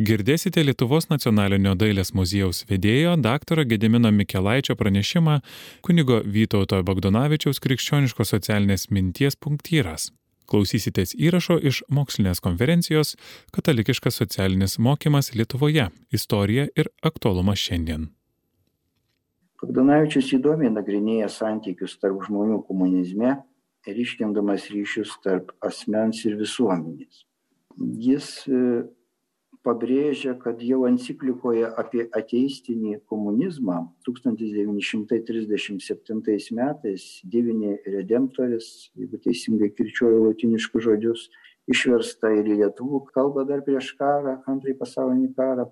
Girdėsite 0.00 0.62
Lietuvos 0.64 1.10
nacionalinio 1.10 1.74
dailės 1.76 2.14
muziejaus 2.16 2.62
vedėjo 2.70 3.18
dr. 3.20 3.58
Gedimino 3.68 4.08
Mikelaičio 4.16 4.72
pranešimą 4.80 5.34
kunigo 5.84 6.22
Vytauto 6.24 6.78
Bagdonavičiaus 6.88 7.58
krikščioniškos 7.60 8.30
socialinės 8.32 8.86
minties 8.88 9.34
punktyras. 9.36 10.06
Klausysitės 10.48 11.12
įrašo 11.12 11.58
iš 11.68 11.82
mokslinės 11.92 12.40
konferencijos 12.40 13.12
Katalikiškas 13.52 14.16
socialinis 14.22 14.78
mokymas 14.80 15.34
Lietuvoje- 15.34 15.90
istorija 16.18 16.64
ir 16.74 16.88
aktualumas 17.02 17.58
šiandien. 17.60 18.08
Bagdonavičius 19.60 20.32
įdomiai 20.32 20.72
nagrinėja 20.72 21.28
santykius 21.28 21.98
tarp 22.00 22.24
žmonių 22.24 22.64
komunizme 22.64 23.42
ir 23.86 24.00
iškendamas 24.06 24.70
ryšius 24.72 25.12
tarp 25.22 25.52
asmens 25.60 26.24
ir 26.24 26.38
visuomenės. 26.40 27.26
Jis 27.76 28.48
pabrėžia 29.66 30.34
kad 30.40 30.62
jau 30.64 30.84
enciklikoje 30.88 31.68
apie 31.82 32.06
ateistinį 32.16 33.00
komunizmą 33.10 33.80
tūkstantis 34.06 34.54
devyni 34.56 34.84
šimtai 34.84 35.20
trisdešimt 35.28 35.84
septintais 35.84 36.48
metais 36.56 37.04
divini 37.34 37.74
redemptoris 37.96 38.70
jeigu 38.96 39.20
teisingai 39.26 39.70
kirčiuoju 39.76 40.22
lotyniškus 40.28 40.86
žodžius 40.86 41.26
išversta 41.70 42.32
ir 42.38 42.48
į 42.48 42.56
lietuvių 42.62 43.02
kalbą 43.12 43.44
dar 43.50 43.60
prieš 43.66 43.92
karą 44.00 44.40
antrąjį 44.48 44.78
pasaulinį 44.80 45.30
karą. 45.36 45.68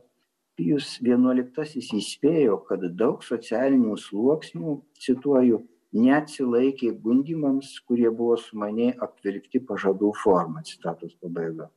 Pijus 0.59 0.97
vienuoliktasis 1.07 1.93
įspėjo 1.95 2.57
kad 2.69 2.83
daug 2.99 3.23
socialinių 3.23 3.95
sluoksnių 4.03 4.75
cituoju 5.07 5.63
neatsilaikė 5.95 6.91
gundymams 7.05 7.77
kurie 7.87 8.11
buvo 8.11 8.37
sumaniai 8.43 8.97
apvilkti 9.07 9.63
pažadų 9.71 10.11
forma 10.19 10.65
citatos 10.67 11.15
pabaiga 11.23 11.71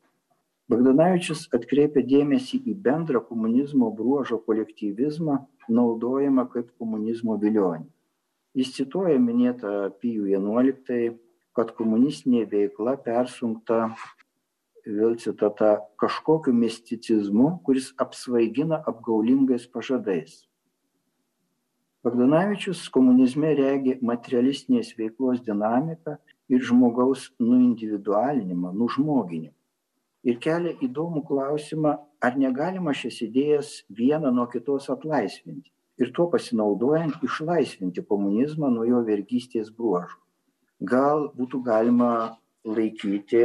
bagdonavičius 0.71 1.47
atkreipia 1.55 2.03
dėmesį 2.07 2.61
į 2.71 2.77
bendrą 2.85 3.19
komunizmo 3.27 3.89
bruožo 3.95 4.39
kolektyvizmą 4.45 5.41
naudojamą 5.67 6.47
kaip 6.53 6.71
komunizmo 6.79 7.35
vilionė 7.41 7.89
jis 8.57 8.71
cituoja 8.75 9.19
minėtą 9.19 9.91
pijų 10.01 10.31
vienuoliktąjį 10.31 11.11
kad 11.55 11.71
komunistinė 11.75 12.45
veikla 12.51 12.95
persunkta 13.05 13.89
vėl 14.85 15.17
citata 15.23 15.73
kažkokiu 16.01 16.53
misticizmu 16.55 17.51
kuris 17.65 17.91
apsvaigina 18.01 18.81
apgaulingais 18.91 19.67
pažadais. 19.69 20.41
Bagdonavičius 22.01 22.87
komunizme 22.89 23.51
regi 23.59 23.99
materialistinės 24.01 24.95
veiklos 24.97 25.43
dinamiką 25.45 26.15
ir 26.49 26.63
žmogaus 26.65 27.27
nuindividualinimą 27.39 28.71
nužmoginimą 28.73 29.53
ir 30.27 30.39
kelia 30.45 30.73
įdomų 30.87 31.23
klausimą 31.27 31.93
ar 32.21 32.37
negalima 32.37 32.93
šias 32.97 33.21
idėjas 33.27 33.71
vieną 34.01 34.33
nuo 34.35 34.47
kitos 34.51 34.89
atlaisvinti 34.93 35.71
ir 36.01 36.11
tuo 36.17 36.27
pasinaudojant 36.33 37.23
išlaisvinti 37.27 38.05
komunizmą 38.11 38.69
nuo 38.73 38.85
jo 38.89 39.01
vergystės 39.07 39.73
bruožų 39.77 40.21
gal 40.93 41.27
būtų 41.37 41.61
galima 41.65 42.13
laikyti 42.65 43.43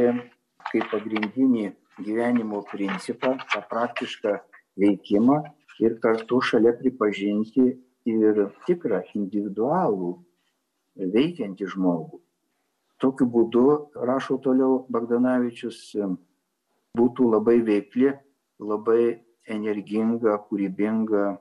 kaip 0.71 0.89
pagrindinį 0.91 1.67
gyvenimo 2.05 2.61
principą 2.71 3.35
tą 3.51 3.61
praktišką 3.69 4.37
veikimą 4.81 5.41
ir 5.81 5.97
kartu 6.01 6.41
šalia 6.41 6.73
pripažinti 6.77 7.67
ir 8.09 8.41
tikrą 8.67 9.01
individualų 9.17 10.13
veikiantį 10.97 11.67
žmogų. 11.73 12.21
Tokiu 12.97 13.27
būdu, 13.29 13.65
rašo 14.09 14.39
toliau 14.41 14.85
Bagdanavičius, 14.89 15.81
būtų 16.95 17.31
labai 17.33 17.57
veikli, 17.65 18.13
labai 18.63 19.01
energinga, 19.47 20.37
kūrybinga 20.47 21.37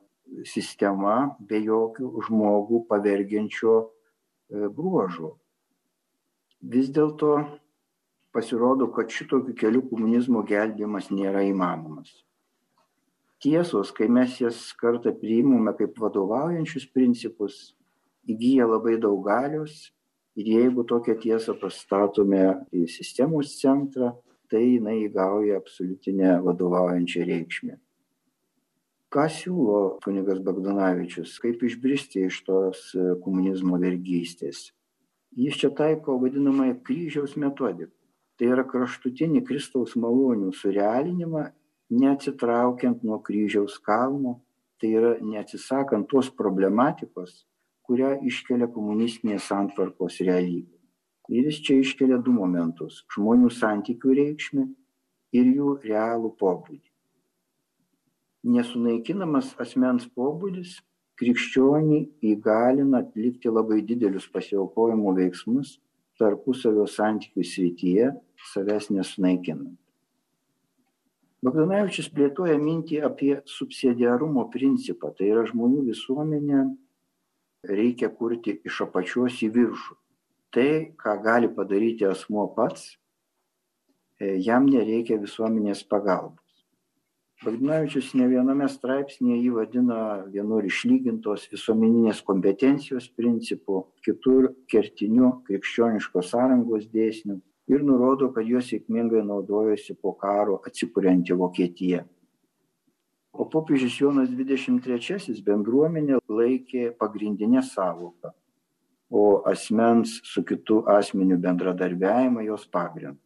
sistema 0.46 1.36
be 1.38 1.60
jokių 1.62 2.10
žmogų 2.26 2.82
pavergiančio 2.90 3.76
e, 3.82 4.68
bruožų. 4.68 5.32
Vis 6.66 6.90
dėlto 6.90 7.36
pasirodo, 8.34 8.88
kad 8.92 9.12
šitokiu 9.12 9.54
keliu 9.56 9.82
komunizmo 9.88 10.42
gelbėjimas 10.46 11.10
nėra 11.14 11.44
įmanomas. 11.46 12.10
Tiesos, 13.42 13.92
kai 13.92 14.08
mes 14.08 14.38
jas 14.40 14.58
kartą 14.80 15.12
priimame 15.14 15.74
kaip 15.76 15.98
vadovaujančius 16.00 16.88
principus, 16.92 17.76
įgyja 18.26 18.66
labai 18.66 18.96
daug 19.00 19.20
galios 19.26 19.90
ir 20.36 20.48
jeigu 20.56 20.84
tokią 20.88 21.16
tiesą 21.22 21.54
pastatome 21.60 22.42
į 22.74 22.86
sistemos 22.90 23.54
centrą, 23.60 24.14
tai 24.50 24.62
jinai 24.76 25.00
įgauja 25.06 25.58
absoliutinę 25.60 26.36
vadovaujančią 26.44 27.24
reikšmę. 27.28 27.76
Ką 29.12 29.24
siūlo 29.32 29.80
kunigas 30.04 30.40
Bagdonavičius, 30.46 31.36
kaip 31.42 31.62
išbristi 31.64 32.26
iš 32.26 32.40
tos 32.46 32.80
e, 32.98 33.14
komunizmo 33.22 33.78
vergystės? 33.82 34.72
Jis 35.36 35.60
čia 35.60 35.70
taiko 35.78 36.18
vadinamąją 36.22 36.78
kryžiaus 36.86 37.36
metodiką. 37.38 37.92
Tai 38.36 38.50
yra 38.52 38.66
kraštutinį 38.68 39.40
Kristaus 39.48 39.94
malonių 39.96 40.50
surealinimą, 40.52 41.46
neatsitraukiant 41.96 43.04
nuo 43.06 43.22
kryžiaus 43.24 43.78
kalno, 43.80 44.40
tai 44.80 44.90
yra 44.98 45.14
neatsisakant 45.24 46.10
tos 46.10 46.28
problematikos, 46.42 47.46
kurią 47.86 48.18
iškelia 48.28 48.68
komunistinės 48.74 49.46
santvarkos 49.48 50.20
realybė 50.26 50.75
ir 51.28 51.48
jis 51.50 51.60
čia 51.66 51.78
iškelia 51.82 52.18
du 52.22 52.32
momentus- 52.32 53.04
žmonių 53.14 53.50
santykių 53.50 54.16
reikšmę 54.18 54.66
ir 55.38 55.46
jų 55.58 55.70
realų 55.82 56.30
pobūdį. 56.40 56.90
Nesunaikinamas 58.56 59.54
asmens 59.58 60.06
pobūdis 60.06 60.76
krikščionį 61.18 62.00
įgalina 62.30 63.02
atlikti 63.02 63.50
labai 63.50 63.80
didelius 63.82 64.28
pasiaukojimo 64.30 65.16
veiksmus 65.16 65.78
tarpusavio 66.20 66.86
santykių 66.86 67.42
srityje, 67.44 68.06
savęs 68.52 68.88
nesunaikinant. 68.90 69.76
Bagdonavičius 71.44 72.08
plėtoja 72.14 72.56
mintį 72.58 73.02
apie 73.04 73.34
subsidiarumo 73.44 74.46
principą, 74.50 75.12
tai 75.16 75.28
yra 75.34 75.44
žmonių 75.50 75.84
visuomenę 75.90 76.62
reikia 77.66 78.08
kurti 78.08 78.60
iš 78.64 78.80
apačios 78.86 79.42
į 79.44 79.50
viršų 79.58 79.96
tai 80.54 80.94
ką 81.02 81.16
gali 81.22 81.48
padaryti 81.48 82.06
asmuo 82.06 82.46
pats 82.56 82.96
e, 84.20 84.36
jam 84.46 84.66
nereikia 84.70 85.18
visuomenės 85.20 85.82
pagalbos. 85.90 86.42
Bagdonavičius 87.44 88.14
ne 88.16 88.26
viename 88.30 88.64
straipsnyje 88.72 89.36
jį 89.42 89.50
vadina 89.58 89.98
vienur 90.32 90.64
išlygintos 90.64 91.44
visuomeninės 91.52 92.22
kompetencijos 92.24 93.10
principu 93.18 93.82
kitur 94.06 94.54
kertiniu 94.72 95.34
krikščioniškos 95.48 96.30
sąrangos 96.32 96.88
dėsniu 96.94 97.36
ir 97.68 97.84
nurodo 97.84 98.30
kad 98.32 98.48
juo 98.48 98.62
sėkmingai 98.64 99.20
naudojosi 99.28 99.98
po 100.00 100.14
karo 100.16 100.62
atsikurianti 100.70 101.36
vokietija. 101.36 102.06
O 103.36 103.44
popiežius 103.52 104.00
jonas 104.00 104.32
trečiasis 104.88 105.44
bendruomenę 105.44 106.22
laikė 106.24 106.88
pagrindine 106.96 107.60
sąvoka 107.62 108.32
o 109.16 109.26
asmens 109.52 110.18
su 110.32 110.44
kitu 110.48 110.82
asmeniu 110.98 111.38
bendradarbiavimą 111.46 112.44
jos 112.48 112.66
pagrindu. 112.76 113.22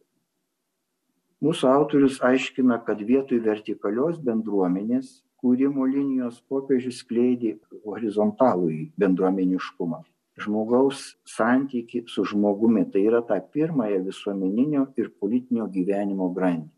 Mūsų 1.41 1.67
autorius 1.73 2.19
aiškina, 2.21 2.77
kad 2.85 3.01
vietoj 3.01 3.39
vertikalios 3.41 4.19
bendruomenės 4.21 5.21
kūrimo 5.41 5.87
linijos 5.89 6.37
popiežius 6.49 7.01
skleidė 7.01 7.55
horizontalų 7.85 8.67
į 8.75 8.81
bendruomeniškumą. 9.01 10.03
Žmogaus 10.41 11.01
santyki 11.27 12.03
su 12.07 12.23
žmogumi 12.29 12.85
tai 12.93 13.07
yra 13.09 13.23
ta 13.25 13.39
pirmąją 13.55 14.03
visuomeninio 14.05 14.85
ir 15.01 15.09
politinio 15.19 15.65
gyvenimo 15.73 16.29
grandį. 16.37 16.69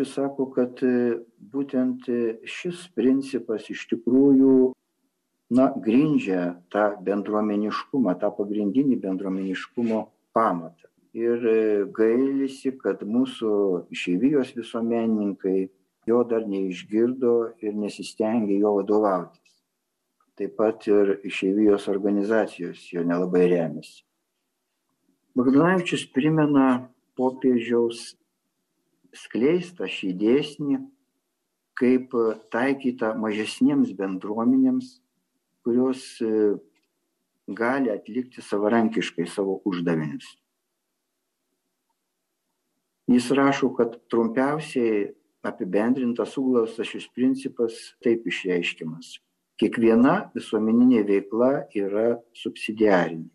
Bagdonavičius 0.00 0.14
sako, 0.14 0.46
kad 0.54 0.80
būtent 1.52 2.06
šis 2.48 2.88
principas 2.96 3.68
iš 3.68 3.86
tikrųjų 3.90 4.72
na, 5.52 5.72
grindžia 5.76 6.56
tą 6.72 6.96
bendruomeniškumą, 7.04 8.16
tą 8.16 8.30
pagrindinį 8.32 8.96
bendruomeniškumo 8.96 10.08
pamatą. 10.32 10.88
Ir 11.12 11.90
gailisi, 11.92 12.72
kad 12.78 13.02
mūsų 13.02 13.90
išeivijos 13.90 14.54
visuomenininkai 14.56 15.68
jo 16.06 16.22
dar 16.24 16.46
neišgirdo 16.48 17.56
ir 17.60 17.74
nesistengė 17.74 18.56
jo 18.56 18.78
vadovautis. 18.78 19.58
Taip 20.38 20.56
pat 20.56 20.86
ir 20.88 21.18
išeivijos 21.24 21.88
organizacijos 21.92 22.86
jo 22.92 23.04
nelabai 23.04 23.50
remiasi. 23.50 24.06
Bagdonavičius 25.36 26.06
primena 26.14 26.88
popiežiaus 27.18 28.14
skleistą 29.16 29.88
šį 29.90 30.10
dėsnį, 30.20 30.80
kaip 31.80 32.12
taikyta 32.52 33.14
mažesniems 33.16 33.94
bendruomenėms, 33.96 34.98
kurios 35.64 36.02
e, 36.20 36.58
gali 37.48 37.90
atlikti 37.92 38.44
savarankiškai 38.44 39.26
savo 39.28 39.60
uždavinius. 39.68 40.28
Jis 43.10 43.30
rašo, 43.34 43.72
kad 43.74 43.96
trumpiausiai 44.12 45.08
apibendrintas 45.42 46.36
suglaustas 46.36 46.92
šis 46.92 47.08
principas 47.16 47.80
taip 48.04 48.28
išreiškiamas. 48.28 49.16
Kiekviena 49.60 50.30
visuomeninė 50.36 51.02
veikla 51.08 51.50
yra 51.76 52.14
subsidiarinė. 52.36 53.28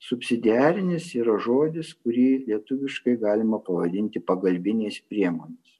Subsidiarinis 0.00 1.10
yra 1.18 1.36
žodis, 1.44 1.92
kurį 2.00 2.46
lietuviškai 2.46 3.18
galima 3.20 3.58
pavadinti 3.60 4.22
pagalbiniais 4.24 4.96
priemonės. 5.10 5.76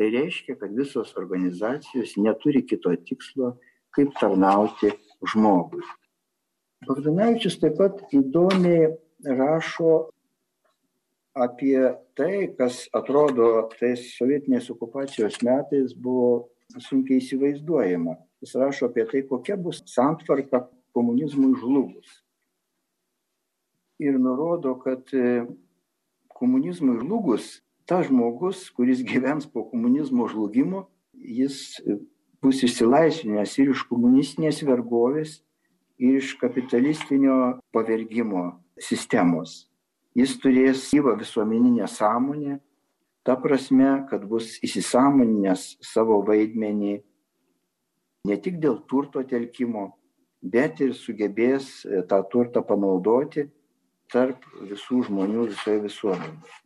Tai 0.00 0.08
reiškia, 0.10 0.56
kad 0.58 0.72
visos 0.74 1.12
organizacijos 1.20 2.16
neturi 2.18 2.64
kito 2.66 2.90
tikslo, 3.06 3.52
kaip 3.94 4.14
tarnauti 4.18 4.90
žmogui. 5.30 5.84
Bagdonavičius 6.88 7.58
taip 7.60 7.76
pat 7.78 8.00
įdomiai 8.16 8.88
rašo 9.36 10.08
apie 11.36 11.76
tai, 12.16 12.48
kas 12.56 12.86
atrodo 12.96 13.68
tais 13.76 14.06
sovietinės 14.16 14.70
okupacijos 14.72 15.38
metais 15.46 15.92
buvo 15.92 16.48
sunkiai 16.80 17.20
įsivaizduojama. 17.20 18.16
Jis 18.40 18.56
rašo 18.58 18.88
apie 18.88 19.04
tai, 19.10 19.22
kokia 19.28 19.58
bus 19.60 19.82
santvarka 19.86 20.64
komunizmui 20.96 21.52
žlugus. 21.60 22.18
Ir 24.00 24.16
nurodo, 24.16 24.78
kad 24.80 25.12
e, 25.12 25.44
komunizmui 26.32 26.96
žlugus, 27.02 27.58
tas 27.84 28.06
žmogus, 28.08 28.62
kuris 28.72 29.02
gyvens 29.04 29.44
po 29.44 29.66
komunizmo 29.68 30.24
žlugimo, 30.30 30.86
jis 31.12 31.76
e, 31.84 31.98
bus 32.40 32.62
išsilaisvinęs 32.64 33.58
ir 33.60 33.74
iš 33.74 33.84
komunistinės 33.90 34.62
vergovės, 34.64 35.42
ir 36.00 36.16
iš 36.22 36.32
kapitalistinio 36.40 37.60
pavergimo 37.76 38.46
sistemos. 38.80 39.66
Jis 40.16 40.32
turės 40.40 40.88
gyvą 40.94 41.18
visuomeninę 41.20 41.84
sąmonę, 41.86 42.56
ta 43.22 43.36
prasme, 43.36 44.06
kad 44.08 44.24
bus 44.24 44.56
įsisamoninęs 44.64 45.76
savo 45.84 46.22
vaidmenį 46.24 46.96
ne 48.32 48.36
tik 48.40 48.56
dėl 48.64 48.80
turto 48.88 49.20
telkimo, 49.28 49.90
bet 50.40 50.80
ir 50.80 50.96
sugebės 50.96 51.82
e, 51.84 52.00
tą 52.08 52.24
turtą 52.32 52.64
panaudoti 52.64 53.50
tarp 54.12 54.46
visų 54.70 55.04
žmonių 55.08 55.46
visoje 55.52 55.84
visuomenėje. 55.86 56.60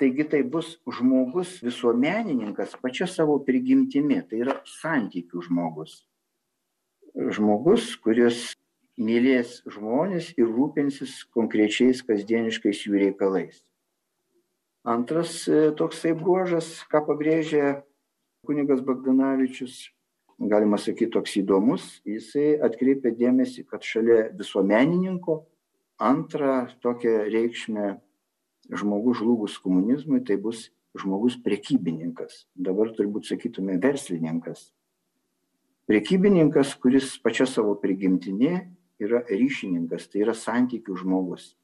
Taigi 0.00 0.24
tai 0.24 0.40
bus 0.42 0.78
žmogus 0.88 1.58
visuomenininkas 1.60 2.72
pačia 2.80 3.04
savo 3.04 3.34
prigimtimi, 3.44 4.22
tai 4.24 4.40
yra 4.46 4.54
santykių 4.64 5.42
žmogus. 5.44 5.98
Žmogus, 7.36 7.90
kuris 8.00 8.54
mylės 8.96 9.58
žmonės 9.68 10.32
ir 10.40 10.48
rūpinsis 10.48 11.18
konkrečiais 11.36 12.00
kasdieniškais 12.06 12.80
jų 12.86 12.96
reikalais. 13.04 13.60
Antras 14.88 15.44
e, 15.44 15.68
toksai 15.76 16.14
bruožas, 16.16 16.72
ką 16.88 17.04
pabrėžia 17.04 17.82
kunigas 18.48 18.80
Bagdanavičius, 18.80 19.90
galima 20.40 20.80
sakyti, 20.80 21.12
toks 21.12 21.36
įdomus, 21.42 21.98
jisai 22.08 22.54
atkreipia 22.64 23.12
dėmesį, 23.12 23.66
kad 23.68 23.84
šalia 23.84 24.30
visuomenininko 24.32 25.42
antrą 26.00 26.70
tokią 26.80 27.26
reikšmę 27.28 27.98
žmogus 28.70 29.20
žlugus 29.20 29.58
komunizmui, 29.62 30.22
tai 30.24 30.36
bus 30.40 30.68
žmogus 30.98 31.36
prekybininkas. 31.42 32.44
Dabar 32.54 32.92
turbūt 32.96 33.28
sakytume 33.30 33.78
verslininkas. 33.82 34.70
Prekybininkas, 35.90 36.76
kuris 36.78 37.16
pačia 37.22 37.46
savo 37.50 37.74
prigimtinė 37.82 38.54
yra 39.02 39.24
ryšininkas, 39.26 40.06
tai 40.10 40.24
yra 40.24 40.36
santykių 40.36 40.98
žmogus. 41.02 41.54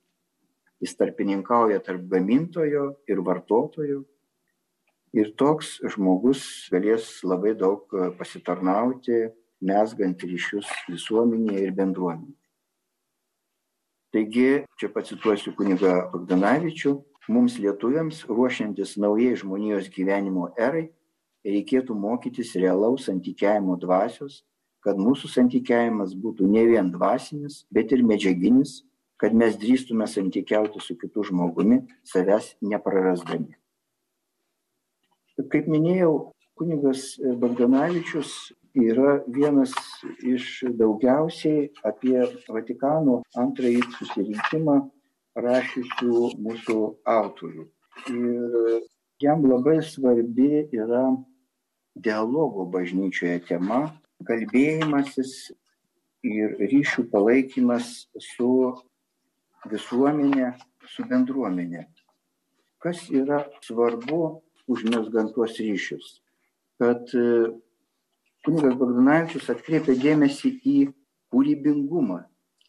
Jis 0.82 0.96
tarpininkauja 0.98 1.80
tarp 1.84 2.04
gamintojo 2.10 2.88
ir 3.08 3.22
vartotojo. 3.24 4.02
Ir 5.16 5.30
toks 5.38 5.78
žmogus 5.94 6.42
galės 6.72 7.22
labai 7.24 7.54
daug 7.56 7.86
pasitarnauti, 8.18 9.30
mesgant 9.64 10.20
ryšius 10.26 10.68
visuomenėje 10.90 11.62
ir 11.64 11.72
bendruomenėje. 11.78 12.36
Taigi, 14.16 14.62
čia 14.80 14.88
pacituosiu 14.88 15.50
kunigą 15.52 15.90
Bagdanavičių, 16.08 16.90
mums 17.28 17.58
lietuviams 17.60 18.22
ruošiantis 18.30 18.94
naujai 18.96 19.34
žmonijos 19.36 19.90
gyvenimo 19.92 20.46
erai, 20.56 20.86
reikėtų 21.44 21.92
mokytis 22.00 22.54
realaus 22.56 23.10
santykiavimo 23.10 23.76
dvasios, 23.82 24.38
kad 24.80 24.96
mūsų 24.96 25.28
santykiavimas 25.34 26.14
būtų 26.16 26.48
ne 26.48 26.64
vien 26.70 26.88
dvasinis, 26.94 27.66
bet 27.68 27.92
ir 27.92 28.06
medžiaginis, 28.08 28.78
kad 29.20 29.36
mes 29.36 29.60
drįstume 29.60 30.08
santykiauti 30.08 30.80
su 30.80 30.96
kitu 30.96 31.26
žmogumi, 31.28 31.82
savęs 32.08 32.54
neprarasdami. 32.64 33.52
Kaip 35.52 35.68
minėjau, 35.68 36.14
kunigas 36.56 37.18
Bagdanavičius 37.20 38.32
yra 38.76 39.22
vienas 39.26 39.72
iš 40.20 40.60
daugiausiai 40.76 41.70
apie 41.86 42.18
Vatikano 42.52 43.22
antrąjį 43.38 43.82
susirinkimą 43.96 44.76
rašysių 45.36 46.28
mūsų 46.44 46.78
autorių. 47.08 47.64
Ir 48.12 48.82
jam 49.22 49.44
labai 49.48 49.78
svarbi 49.84 50.66
yra 50.76 51.06
dialogo 51.96 52.66
bažnyčioje 52.72 53.40
tema, 53.48 53.86
kalbėjimasis 54.28 55.32
ir 56.26 56.56
ryšių 56.60 57.06
palaikymas 57.12 58.06
su 58.20 58.50
visuomenė, 59.70 60.52
su 60.84 61.04
bendruomenė. 61.08 61.86
Kas 62.82 63.06
yra 63.08 63.46
svarbu 63.64 64.42
užmesgant 64.68 65.32
tuos 65.34 65.56
ryšius? 65.56 66.20
Kad 66.76 67.08
kunigas 68.46 68.78
Bagdanavičius 68.78 69.50
atkreipia 69.50 69.96
dėmesį 69.98 70.52
į 70.62 70.76
kūrybingumą, 71.34 72.22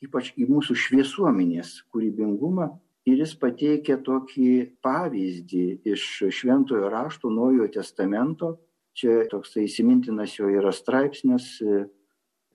ypač 0.03 0.33
į 0.37 0.47
mūsų 0.49 0.75
šviesuomenės 0.83 1.73
kūrybingumą 1.93 2.71
ir 3.07 3.21
jis 3.21 3.35
pateikia 3.39 3.99
tokį 4.03 4.49
pavyzdį 4.83 5.65
iš 5.93 6.07
Šventojo 6.33 6.89
rašto 6.91 7.31
Naujojo 7.31 7.69
testamento. 7.77 8.57
Čia 8.97 9.27
toksai 9.29 9.67
įsimintinas 9.67 10.33
jo 10.39 10.49
yra 10.49 10.73
straipsnis 10.73 11.59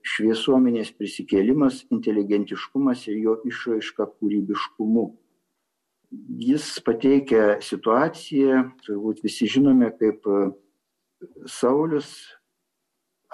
šviesuomenės 0.03 0.91
prisikėlimas, 0.99 1.85
inteligentiškumas 1.95 3.07
ir 3.07 3.21
jo 3.23 3.37
išraiška 3.47 4.09
kūrybiškumu. 4.19 5.05
Jis 6.43 6.67
pateikia 6.85 7.61
situaciją, 7.63 8.65
turbūt 8.83 9.23
visi 9.25 9.47
žinome, 9.49 9.93
kaip 9.97 10.27
Saulis 11.47 12.11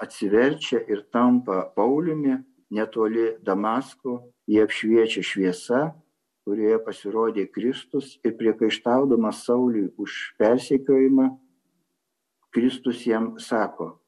atsiverčia 0.01 0.79
ir 0.87 1.05
tampa 1.11 1.67
Pauliumi 1.75 2.37
netoli 2.71 3.35
Damasko, 3.43 4.19
jie 4.47 4.63
apšviečia 4.63 5.23
šviesa, 5.25 5.81
kurioje 6.45 6.79
pasirodė 6.85 7.45
Kristus 7.53 8.15
ir 8.25 8.35
priekaištaudamas 8.39 9.43
Sauliui 9.45 9.91
už 9.97 10.35
persekiojimą, 10.41 11.29
Kristus 12.49 13.03
jam 13.05 13.35
sako, 13.37 13.99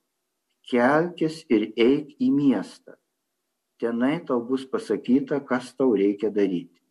kelkis 0.70 1.44
ir 1.50 1.70
eik 1.78 2.16
į 2.18 2.32
miestą. 2.34 2.98
Tenai 3.82 4.22
tau 4.26 4.42
bus 4.46 4.66
pasakyta, 4.70 5.42
kas 5.46 5.74
tau 5.78 5.94
reikia 5.98 6.30
daryti. 6.34 6.82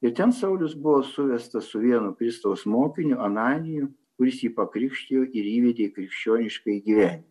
Ir 0.00 0.14
ten 0.16 0.32
Saulis 0.32 0.74
buvo 0.74 1.02
suvestas 1.04 1.68
su 1.70 1.78
vienu 1.82 2.14
Kristaus 2.16 2.64
mokiniu, 2.66 3.18
Ananiju, 3.20 3.90
kuris 4.20 4.42
jį 4.44 4.50
pakrikštijo 4.52 5.22
ir 5.32 5.46
įvedė 5.48 5.86
į 5.88 5.92
krikščionišką 5.96 6.74
gyvenimą. 6.84 7.29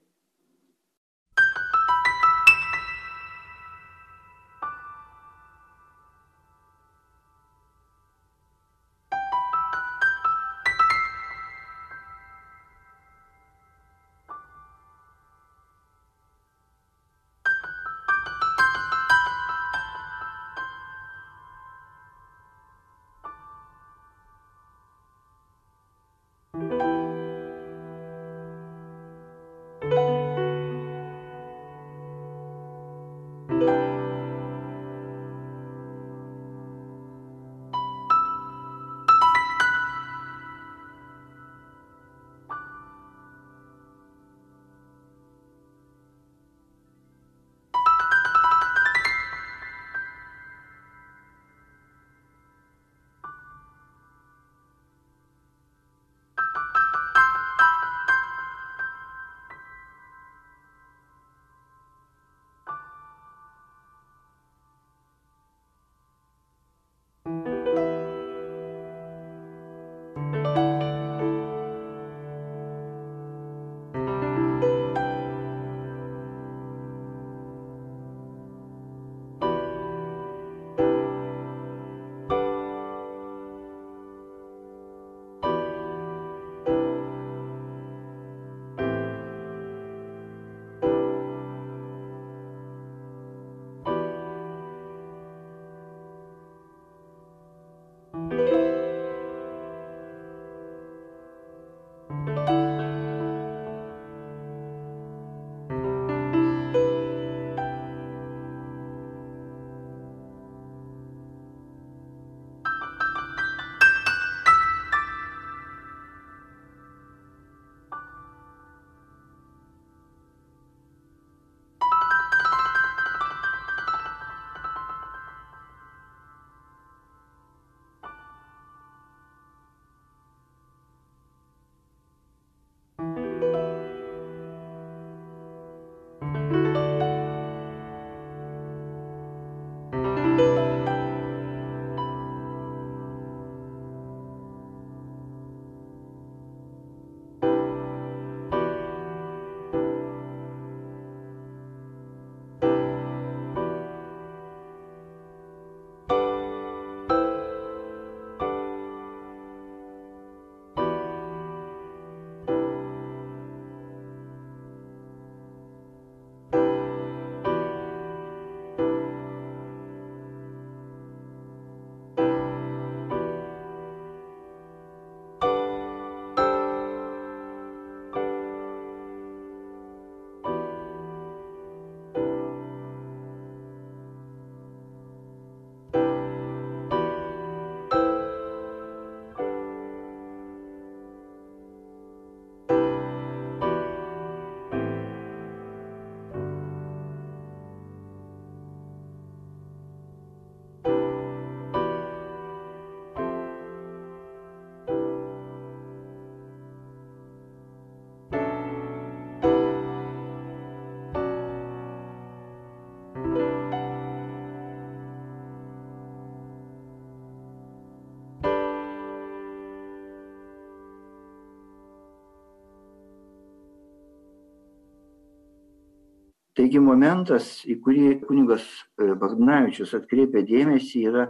Taigi 226.57 226.81
momentas, 226.81 227.59
į 227.69 227.77
kurį 227.83 228.07
kunigas 228.25 228.65
e, 228.97 229.13
Bagdanavičius 229.19 229.93
atkreipia 229.97 230.41
dėmesį, 230.47 231.03
yra 231.11 231.27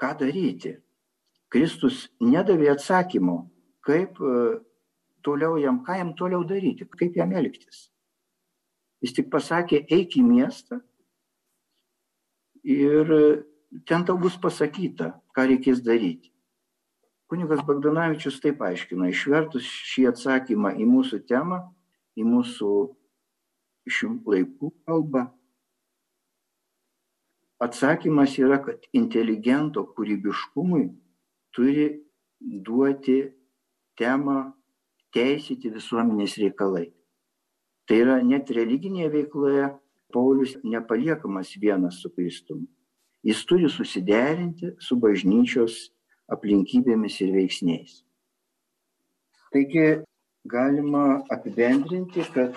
ką 0.00 0.10
daryti. 0.20 0.74
Kristus 1.50 2.08
nedavė 2.22 2.70
atsakymo, 2.74 3.38
kaip 3.86 4.18
e, 4.20 4.34
toliau 5.26 5.56
jam, 5.62 5.80
ką 5.86 5.96
jam 6.00 6.12
toliau 6.18 6.44
daryti, 6.46 6.88
kaip 6.98 7.16
jam 7.16 7.32
elgtis. 7.36 7.88
Jis 9.00 9.16
tik 9.16 9.30
pasakė, 9.32 9.84
eik 9.88 10.18
į 10.20 10.24
miestą 10.26 10.80
ir 12.66 13.08
ten 13.88 14.04
tau 14.04 14.18
bus 14.20 14.36
pasakyta, 14.40 15.14
ką 15.32 15.46
reikės 15.48 15.80
daryti. 15.84 16.32
Kunigas 17.30 17.62
Bagdanavičius 17.62 18.40
taip 18.42 18.60
aiškina, 18.66 19.08
išvertus 19.12 19.64
šį 19.64 20.08
atsakymą 20.10 20.74
į 20.82 20.88
mūsų 20.90 21.20
temą, 21.30 21.62
į 22.18 22.26
mūsų 22.26 22.70
šių 23.90 24.10
laikų 24.30 24.70
kalbą, 24.88 25.26
atsakymas 27.60 28.38
yra, 28.40 28.60
kad 28.64 28.86
inteligento 28.96 29.84
kūrybiškumui 29.96 30.86
turi 31.54 31.90
duoti 32.40 33.20
temą 34.00 34.38
teisyti 35.14 35.72
visuomenės 35.74 36.38
reikalai. 36.40 36.88
Tai 37.84 37.98
yra 38.04 38.20
net 38.24 38.50
religinėje 38.54 39.10
veikloje 39.16 39.70
Paulius 40.10 40.56
nepaliekamas 40.66 41.52
vienas 41.62 42.00
su 42.02 42.10
Kristumi. 42.14 42.66
Jis 43.26 43.42
turi 43.46 43.68
susiderinti 43.68 44.72
su 44.80 44.96
bažnyčios 44.96 45.90
aplinkybėmis 46.32 47.18
ir 47.20 47.34
veiksniais. 47.34 48.00
Taigi 49.52 50.00
galima 50.48 51.20
apibendrinti, 51.30 52.24
kad 52.34 52.56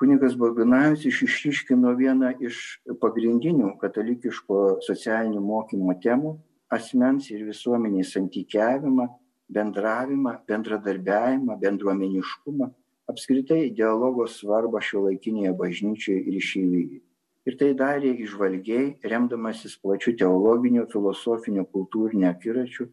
kunigas 0.00 0.36
Bagdanavičius 0.38 1.22
išryškino 1.26 1.94
vieną 1.98 2.34
iš 2.48 2.60
pagrindinių 3.02 3.74
katalikiško 3.80 4.60
socialinių 4.86 5.42
mokymo 5.42 5.96
temų- 6.04 6.36
asmens 6.78 7.30
ir 7.30 7.44
visuomeniai 7.48 8.04
santykiavimą, 8.04 9.08
bendravimą, 9.48 10.38
bendradarbiavimą, 10.48 11.58
bendruomeniškumą, 11.64 12.70
apskritai 13.10 13.74
dialogo 13.74 14.26
svarbą 14.26 14.80
šio 14.80 15.08
laikinėje 15.08 15.52
bažnyčioje 15.56 16.20
ir 16.28 16.34
išeivyje 16.42 17.00
ir 17.48 17.56
tai 17.56 17.72
darė 17.76 18.12
įžvalgiai, 18.24 18.98
remdamasis 19.12 19.78
plačiu 19.80 20.12
teologiniu, 20.20 20.84
filosofiniu, 20.92 21.64
kultūriniu 21.72 22.28
akiračiu, 22.28 22.88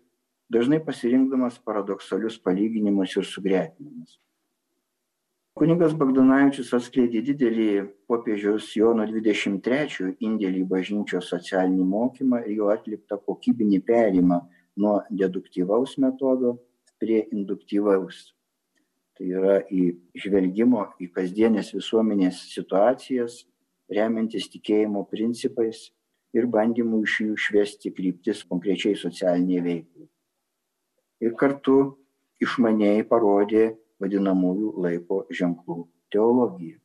dažnai 0.52 0.80
pasirinkdamas 0.86 1.58
paradoksalius 1.66 2.38
palyginimus 2.46 3.18
ir 3.20 3.28
sugretinimus. 3.28 4.16
Kuningas 5.56 5.94
Bagdonavičius 5.96 6.74
atskleidė 6.76 7.22
didelį 7.24 7.66
popiežiaus 8.12 8.66
Jono 8.76 9.06
23 9.08 10.10
indėlį 10.28 10.58
į 10.66 10.66
bažnyčios 10.68 11.30
socialinį 11.32 11.86
mokymą 11.88 12.42
ir 12.44 12.58
jo 12.58 12.68
atliktą 12.74 13.16
kokybinį 13.30 13.80
perimą 13.88 14.42
nuo 14.84 14.98
deduktyvaus 15.22 15.94
metodo 16.04 16.58
prie 17.00 17.22
induktyvaus. 17.32 18.18
Tai 19.16 19.30
yra 19.38 19.56
į 19.72 19.86
žvelgimo 20.26 20.90
į 21.00 21.08
kasdienės 21.16 21.72
visuomenės 21.78 22.44
situacijas, 22.52 23.40
remiantis 23.88 24.50
tikėjimo 24.58 25.06
principais 25.08 25.86
ir 26.36 26.52
bandymų 26.52 27.02
iš 27.08 27.18
jų 27.22 27.38
išvesti 27.40 27.94
kryptis 27.96 28.44
konkrečiai 28.44 29.00
socialiniai 29.00 29.64
veiklai. 29.72 30.12
Ir 31.24 31.40
kartu 31.40 31.80
išmaniai 32.44 33.08
parodė 33.08 33.70
vadinamųjų 34.04 34.74
laiko 34.86 35.22
ženklų 35.42 35.86
teologiją. 36.16 36.80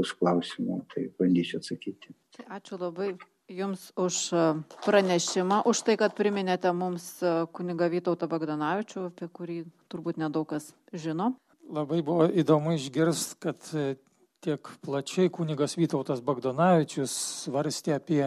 Bus 0.00 0.14
klausimų, 0.16 0.80
tai 0.94 1.10
bandysiu 1.20 1.60
atsakyti. 1.60 2.16
Tai 2.36 2.48
ačiū 2.58 2.80
labai 2.80 3.12
Jums 3.50 3.90
už 3.98 4.30
e, 4.30 4.42
pranešimą, 4.86 5.64
už 5.66 5.82
tai, 5.82 5.96
kad 5.98 6.14
priminėte 6.14 6.70
mums 6.70 7.18
e, 7.18 7.32
kuniga 7.50 7.88
Vytautą 7.90 8.28
Bagdanavičių, 8.30 9.08
apie 9.10 9.26
kurį 9.26 9.56
turbūt 9.90 10.20
nedaug 10.22 10.46
kas 10.52 10.68
žino. 10.94 11.32
Labai 11.66 11.98
buvo 12.06 12.28
įdomu 12.30 12.76
išgirsti, 12.76 13.40
kad 13.42 13.72
e, 13.74 13.96
tiek 14.46 14.70
plačiai 14.86 15.32
kunigas 15.34 15.74
Vytautas 15.74 16.22
Bagdanavičius 16.22 17.10
svarstė 17.42 17.96
apie 17.98 18.22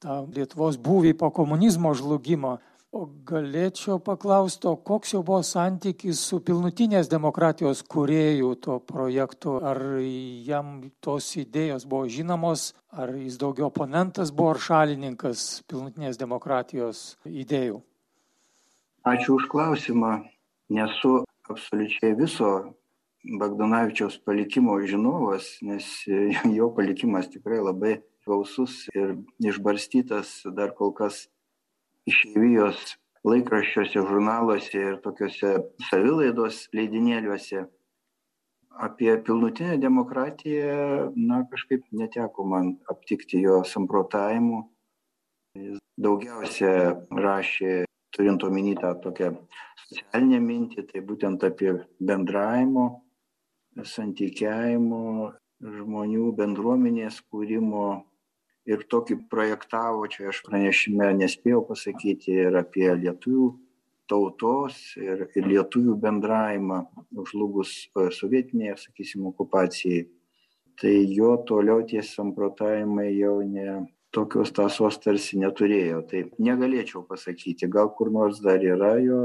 tą 0.00 0.22
Lietuvos 0.32 0.80
būvį 0.80 1.12
po 1.20 1.28
komunizmo 1.28 1.92
žlugimo. 1.92 2.56
O 2.94 3.08
galėčiau 3.26 3.96
paklausti, 4.06 4.70
koks 4.86 5.16
jau 5.16 5.24
buvo 5.26 5.40
santykis 5.42 6.20
su 6.28 6.36
pilnutinės 6.46 7.08
demokratijos 7.10 7.80
kuriejų 7.90 8.52
to 8.62 8.76
projektu? 8.86 9.56
Ar 9.58 9.80
jam 10.46 10.76
tos 11.02 11.32
idėjos 11.40 11.88
buvo 11.90 12.06
žinomos, 12.06 12.68
ar 12.94 13.10
jis 13.18 13.40
daugiau 13.42 13.66
oponentas 13.66 14.30
buvo, 14.30 14.52
ar 14.54 14.62
šalininkas 14.68 15.64
pilnutinės 15.66 16.20
demokratijos 16.22 17.02
idėjų? 17.26 17.82
Ačiū 19.10 19.40
už 19.40 19.50
klausimą. 19.50 20.14
Nesu 20.70 21.24
absoliučiai 21.50 22.14
viso 22.14 22.54
Bagdonavičiaus 23.24 24.20
palikimo 24.22 24.78
žinovas, 24.86 25.56
nes 25.66 25.90
jo 26.60 26.70
palikimas 26.78 27.26
tikrai 27.34 27.58
labai 27.58 27.98
gausus 28.24 28.84
ir 28.94 29.16
išbarstytas 29.42 30.44
dar 30.54 30.70
kol 30.78 30.94
kas 30.94 31.24
išėjvijos 32.10 32.96
laikraščiuose, 33.24 34.02
žurnaluose 34.08 34.80
ir 34.80 34.98
tokiuose 35.04 35.54
savilaidos 35.88 36.66
leidinėliuose. 36.76 37.64
Apie 38.84 39.12
pilnutinę 39.26 39.78
demokratiją, 39.78 41.12
na, 41.14 41.44
kažkaip 41.50 41.84
neteko 41.94 42.44
man 42.50 42.72
aptikti 42.90 43.40
jo 43.44 43.60
samprotavimų. 43.70 44.64
Jis 45.54 45.78
daugiausia 46.06 46.72
rašė, 47.14 47.84
turint 48.14 48.42
omeny 48.42 48.74
tą 48.80 48.90
tokią 49.04 49.30
socialinę 49.84 50.40
mintį, 50.42 50.88
tai 50.90 51.04
būtent 51.06 51.46
apie 51.46 51.76
bendravimo, 52.02 52.88
santykiavimo, 53.94 55.30
žmonių 55.62 56.32
bendruomenės 56.38 57.22
kūrimo 57.30 57.86
ir 58.68 58.84
tokį 58.90 59.18
projektavo, 59.30 60.06
čia 60.10 60.30
aš 60.32 60.40
pranešime 60.46 61.10
nespėjau 61.18 61.62
pasakyti, 61.68 62.32
ir 62.46 62.56
apie 62.60 62.88
lietuvių 62.88 63.50
tautos 64.10 64.76
ir, 65.00 65.26
ir 65.36 65.48
lietuvių 65.48 65.96
bendravimą 66.00 66.82
žlugus 67.30 67.72
e, 67.96 68.10
sovietinėje, 68.12 68.76
sakysim, 68.86 69.26
okupacijai. 69.32 70.04
Tai 70.80 70.92
jo 71.14 71.36
toliau 71.46 71.84
tie 71.86 72.02
samprotavimai 72.02 73.12
jau 73.14 73.38
ne 73.46 73.84
tokios 74.14 74.52
tasos 74.54 74.98
tarsi 75.02 75.38
neturėjo. 75.42 76.02
Tai 76.10 76.24
negalėčiau 76.42 77.04
pasakyti, 77.08 77.70
gal 77.70 77.92
kur 77.96 78.10
nors 78.14 78.40
dar 78.42 78.62
yra 78.62 78.96
jo 79.02 79.20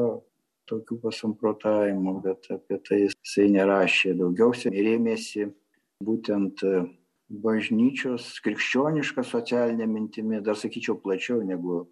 tokių 0.69 0.99
pasamprotavimų, 1.04 2.15
bet 2.25 2.52
apie 2.54 2.78
tai 2.86 3.02
jisai 3.08 3.47
nerašė. 3.56 4.13
Daugiausiai 4.19 4.86
rėmėsi 4.86 5.49
būtent 6.06 6.62
bažnyčios 7.30 8.39
krikščioniška 8.44 9.24
socialinė 9.24 9.86
mintimi, 9.88 10.42
dar 10.42 10.58
sakyčiau 10.58 10.98
plačiau 11.02 11.44
negu 11.46 11.84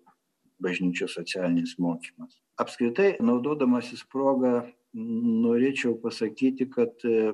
bažnyčios 0.63 1.13
socialinis 1.13 1.75
mokymas. 1.81 2.39
Apskritai, 2.57 3.15
naudodamasis 3.21 4.01
progą, 4.09 4.63
norėčiau 4.97 5.93
pasakyti, 6.01 6.65
kad 6.73 7.05
e, 7.05 7.33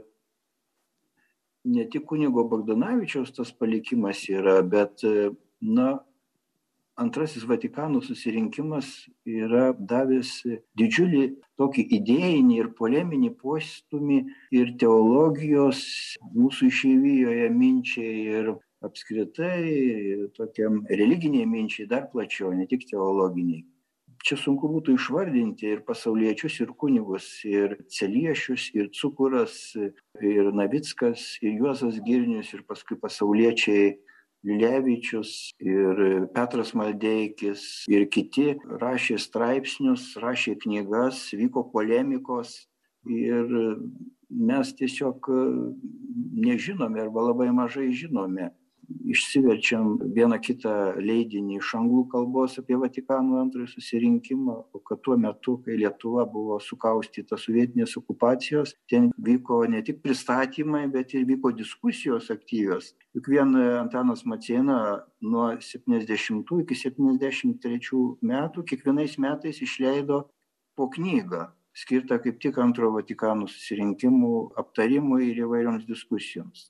ne 1.63 1.85
tik 1.87 2.03
kunigo 2.09 2.43
Bagdonavičiaus 2.51 3.31
tas 3.37 3.53
palikimas 3.55 4.25
yra, 4.27 4.57
bet, 4.67 5.05
e, 5.07 5.31
na, 5.63 5.93
antrasis 6.95 7.43
Vatikano 7.47 8.01
susirinkimas 8.01 8.89
yra 9.25 9.71
davęs 9.73 10.31
didžiulį 10.77 11.23
tokį 11.59 11.85
idėjinį 11.97 12.59
ir 12.59 12.69
poleminį 12.77 13.33
postumį 13.41 14.19
ir 14.59 14.73
teologijos 14.81 15.81
mūsų 16.35 16.69
išeivijoje 16.69 17.49
minčiai 17.57 18.15
ir 18.37 18.53
apskritai 18.83 20.29
tokiam 20.37 20.81
religiniai 20.89 21.47
minčiai 21.49 21.87
dar 21.89 22.09
plačiau, 22.11 22.51
ne 22.53 22.67
tik 22.67 22.85
teologiniai. 22.89 23.63
Čia 24.23 24.37
sunku 24.39 24.69
būtų 24.71 24.93
išvardinti 24.95 25.67
ir 25.67 25.81
pasauliečius, 25.83 26.61
ir 26.63 26.69
kunigus, 26.79 27.25
ir 27.43 27.75
celiešius, 27.91 28.69
ir 28.71 28.87
cukuras, 28.95 29.57
ir 29.75 30.51
navickas, 30.55 31.25
ir 31.43 31.57
juozas 31.59 31.97
girnius, 32.05 32.53
ir 32.55 32.63
paskui 32.69 32.95
pasauliečiai 33.01 33.97
Lilevičius 34.43 35.53
ir 35.63 36.27
Petras 36.35 36.73
Maldeikis 36.75 37.85
ir 37.91 38.09
kiti 38.11 38.53
rašė 38.81 39.17
straipsnius, 39.21 40.09
rašė 40.19 40.57
knygas, 40.65 41.29
vyko 41.31 41.63
polemikos 41.71 42.57
ir 43.07 43.47
mes 44.29 44.73
tiesiog 44.75 45.29
nežinome 46.43 47.01
arba 47.05 47.29
labai 47.29 47.49
mažai 47.55 47.91
žinome 47.95 48.51
išsiverčiam 49.13 49.97
vieną 50.15 50.39
kitą 50.43 50.73
leidinį 50.99 51.59
iš 51.59 51.73
anglų 51.79 52.03
kalbos 52.11 52.57
apie 52.61 52.77
Vatikano 52.79 53.39
antrojo 53.41 53.69
susirinkimą, 53.71 54.55
o 54.73 54.81
kad 54.87 55.01
tuo 55.05 55.17
metu, 55.19 55.57
kai 55.65 55.77
Lietuva 55.79 56.25
buvo 56.29 56.59
sukaustyta 56.63 57.39
sovietinės 57.39 57.95
okupacijos, 57.99 58.75
ten 58.89 59.11
vyko 59.29 59.63
ne 59.71 59.83
tik 59.85 60.01
pristatymai, 60.03 60.85
bet 60.93 61.15
ir 61.15 61.25
vyko 61.29 61.53
diskusijos 61.55 62.29
aktyvios. 62.33 62.93
Juk 63.15 63.29
vien 63.33 63.55
Antanas 63.79 64.25
Maciena 64.25 64.77
nuo 65.21 65.49
70 65.61 66.55
iki 66.63 66.77
73 66.77 68.05
metų 68.21 68.67
kiekvienais 68.69 69.19
metais 69.21 69.61
išleido 69.63 70.25
po 70.75 70.89
knygą 70.89 71.51
skirtą 71.73 72.19
kaip 72.21 72.39
tik 72.41 72.59
antrojo 72.61 72.93
Vatikano 72.99 73.47
susirinkimų 73.49 74.33
aptarimui 74.61 75.31
ir 75.31 75.43
įvairioms 75.47 75.87
diskusijoms. 75.89 76.69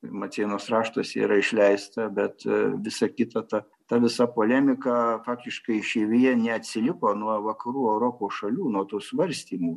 Macienos 0.00 0.70
raštuose 0.72 1.20
yra 1.20 1.36
išleista, 1.36 2.08
bet 2.08 2.46
e, 2.48 2.60
visa 2.80 3.08
kita, 3.12 3.42
ta, 3.48 3.60
ta 3.88 3.98
visa 4.00 4.24
polemika 4.32 5.20
faktiškai 5.26 5.76
išėvyje 5.82 6.32
neatsiliko 6.40 7.12
nuo 7.20 7.36
vakarų 7.50 7.84
Europos 7.94 8.38
šalių, 8.40 8.70
nuo 8.72 8.86
tų 8.88 9.02
svarstymų. 9.04 9.74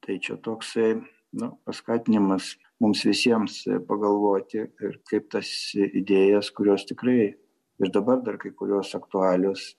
Tai 0.00 0.16
čia 0.24 0.38
toksai 0.40 0.94
nu, 1.36 1.50
paskatinimas 1.68 2.54
mums 2.80 3.04
visiems 3.04 3.60
pagalvoti 3.88 4.64
ir 4.64 4.96
kaip 5.10 5.28
tas 5.36 5.50
idėjas, 5.76 6.48
kurios 6.56 6.86
tikrai 6.88 7.34
ir 7.80 7.92
dabar 7.92 8.22
dar 8.24 8.38
kai 8.40 8.54
kurios 8.56 8.94
aktualios, 8.96 9.74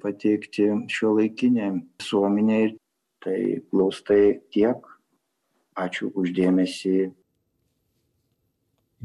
pateikti 0.00 0.70
šio 0.88 1.12
laikinė 1.18 1.70
visuomenė. 2.00 2.62
Tai 3.24 3.38
glaustai 3.72 4.40
tiek. 4.52 4.84
Ačiū 5.80 6.10
uždėmesį 6.12 6.98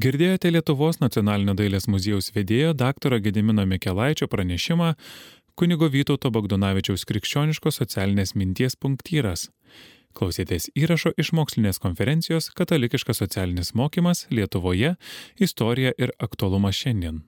Girdėjote 0.00 0.48
Lietuvos 0.48 0.96
nacionalinio 1.02 1.52
dailės 1.58 1.84
muziejaus 1.90 2.30
vedėjo 2.32 2.70
dr. 2.78 3.18
Gedimino 3.20 3.66
Mikelaičio 3.68 4.30
pranešimą 4.32 4.94
kunigo 5.60 5.90
Vytauto 5.92 6.30
Bagdonavičiaus 6.32 7.04
krikščioniškos 7.10 7.82
socialinės 7.82 8.32
minties 8.38 8.78
punktyras. 8.80 9.50
Klausėtės 10.16 10.70
įrašo 10.72 11.12
iš 11.20 11.34
mokslinės 11.36 11.82
konferencijos 11.84 12.48
Katalikiškas 12.56 13.20
socialinis 13.20 13.74
mokymas 13.76 14.24
Lietuvoje- 14.30 14.94
istorija 15.46 15.92
ir 15.98 16.14
aktualumas 16.18 16.80
šiandien. 16.80 17.20